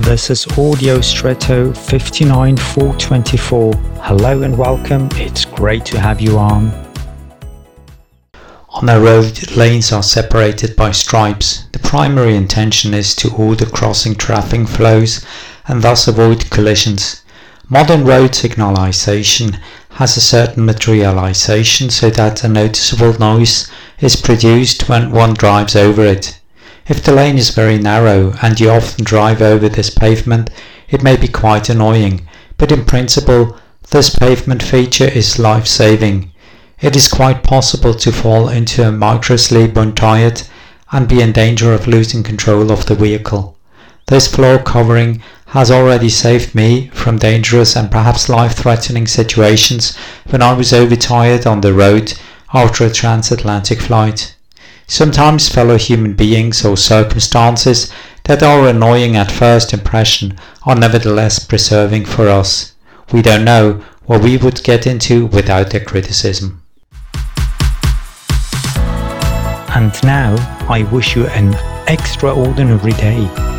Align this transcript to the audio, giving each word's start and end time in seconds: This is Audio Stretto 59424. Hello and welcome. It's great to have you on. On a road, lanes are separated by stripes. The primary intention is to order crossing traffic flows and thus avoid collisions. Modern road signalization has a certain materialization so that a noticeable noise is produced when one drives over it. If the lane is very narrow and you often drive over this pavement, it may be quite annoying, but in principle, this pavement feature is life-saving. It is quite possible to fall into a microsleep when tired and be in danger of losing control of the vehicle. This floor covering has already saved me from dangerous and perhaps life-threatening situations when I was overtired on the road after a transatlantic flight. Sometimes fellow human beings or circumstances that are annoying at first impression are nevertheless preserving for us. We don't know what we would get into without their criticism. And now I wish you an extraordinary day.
This 0.00 0.30
is 0.30 0.46
Audio 0.56 1.02
Stretto 1.02 1.74
59424. 1.74 3.74
Hello 4.00 4.42
and 4.42 4.56
welcome. 4.56 5.10
It's 5.12 5.44
great 5.44 5.84
to 5.84 6.00
have 6.00 6.22
you 6.22 6.38
on. 6.38 6.72
On 8.70 8.88
a 8.88 8.98
road, 8.98 9.54
lanes 9.54 9.92
are 9.92 10.02
separated 10.02 10.74
by 10.74 10.92
stripes. 10.92 11.66
The 11.72 11.80
primary 11.80 12.34
intention 12.34 12.94
is 12.94 13.14
to 13.16 13.36
order 13.36 13.66
crossing 13.66 14.14
traffic 14.14 14.66
flows 14.66 15.22
and 15.68 15.82
thus 15.82 16.08
avoid 16.08 16.50
collisions. 16.50 17.22
Modern 17.68 18.06
road 18.06 18.30
signalization 18.30 19.60
has 19.90 20.16
a 20.16 20.22
certain 20.22 20.64
materialization 20.64 21.90
so 21.90 22.08
that 22.08 22.42
a 22.42 22.48
noticeable 22.48 23.12
noise 23.18 23.70
is 24.00 24.16
produced 24.16 24.88
when 24.88 25.12
one 25.12 25.34
drives 25.34 25.76
over 25.76 26.06
it. 26.06 26.39
If 26.86 27.02
the 27.02 27.12
lane 27.12 27.38
is 27.38 27.50
very 27.50 27.78
narrow 27.78 28.34
and 28.42 28.58
you 28.58 28.70
often 28.70 29.04
drive 29.04 29.42
over 29.42 29.68
this 29.68 29.90
pavement, 29.90 30.50
it 30.88 31.02
may 31.02 31.16
be 31.16 31.28
quite 31.28 31.68
annoying, 31.68 32.26
but 32.56 32.72
in 32.72 32.84
principle, 32.84 33.56
this 33.90 34.10
pavement 34.10 34.62
feature 34.62 35.08
is 35.08 35.38
life-saving. 35.38 36.32
It 36.80 36.96
is 36.96 37.08
quite 37.08 37.42
possible 37.42 37.94
to 37.94 38.12
fall 38.12 38.48
into 38.48 38.88
a 38.88 38.92
microsleep 38.92 39.74
when 39.74 39.94
tired 39.94 40.42
and 40.90 41.08
be 41.08 41.20
in 41.20 41.32
danger 41.32 41.72
of 41.72 41.86
losing 41.86 42.22
control 42.22 42.72
of 42.72 42.86
the 42.86 42.94
vehicle. 42.94 43.56
This 44.06 44.26
floor 44.26 44.58
covering 44.58 45.22
has 45.46 45.70
already 45.70 46.08
saved 46.08 46.54
me 46.54 46.88
from 46.94 47.18
dangerous 47.18 47.76
and 47.76 47.90
perhaps 47.90 48.28
life-threatening 48.28 49.06
situations 49.06 49.96
when 50.30 50.42
I 50.42 50.52
was 50.52 50.72
overtired 50.72 51.46
on 51.46 51.60
the 51.60 51.72
road 51.72 52.14
after 52.52 52.84
a 52.84 52.90
transatlantic 52.90 53.80
flight. 53.80 54.34
Sometimes 54.90 55.48
fellow 55.48 55.78
human 55.78 56.14
beings 56.14 56.64
or 56.64 56.76
circumstances 56.76 57.92
that 58.24 58.42
are 58.42 58.66
annoying 58.66 59.14
at 59.14 59.30
first 59.30 59.72
impression 59.72 60.36
are 60.66 60.74
nevertheless 60.74 61.38
preserving 61.38 62.06
for 62.06 62.28
us. 62.28 62.74
We 63.12 63.22
don't 63.22 63.44
know 63.44 63.84
what 64.06 64.24
we 64.24 64.36
would 64.36 64.64
get 64.64 64.88
into 64.88 65.26
without 65.26 65.70
their 65.70 65.84
criticism. 65.84 66.64
And 69.76 69.94
now 70.02 70.34
I 70.68 70.88
wish 70.90 71.14
you 71.14 71.28
an 71.28 71.54
extraordinary 71.86 72.92
day. 72.94 73.49